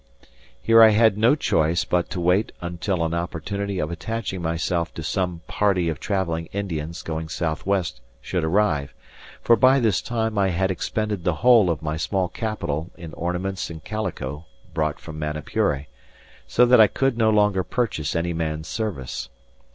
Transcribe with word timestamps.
Here 0.59 0.81
I 0.81 0.89
had 0.89 1.15
no 1.15 1.35
choice 1.35 1.85
but 1.85 2.09
to 2.09 2.19
wait 2.19 2.51
until 2.59 3.03
an 3.05 3.13
opportunity 3.13 3.77
of 3.77 3.91
attaching 3.91 4.41
myself 4.41 4.91
to 4.95 5.03
some 5.03 5.41
party 5.47 5.89
of 5.89 5.99
travelling 5.99 6.47
Indians 6.47 7.03
going 7.03 7.29
south 7.29 7.67
west 7.67 8.01
should 8.19 8.43
arrive; 8.43 8.95
for 9.43 9.55
by 9.55 9.79
this 9.79 10.01
time 10.01 10.39
I 10.39 10.47
had 10.49 10.71
expended 10.71 11.23
the 11.23 11.35
whole 11.45 11.69
of 11.69 11.83
my 11.83 11.97
small 11.97 12.29
capital 12.29 12.89
in 12.97 13.13
ornaments 13.13 13.69
and 13.69 13.83
calico 13.83 14.47
brought 14.73 14.99
from 14.99 15.19
Manapuri, 15.19 15.85
so 16.47 16.65
that 16.65 16.81
I 16.81 16.87
could 16.87 17.15
no 17.15 17.29
longer 17.29 17.63
purchase 17.63 18.15
any 18.15 18.33
man's 18.33 18.67
service. 18.67 19.29